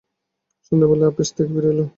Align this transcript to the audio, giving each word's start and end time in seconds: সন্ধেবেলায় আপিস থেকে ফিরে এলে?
সন্ধেবেলায় 0.65 1.09
আপিস 1.11 1.29
থেকে 1.35 1.49
ফিরে 1.53 1.69
এলে? 1.73 1.85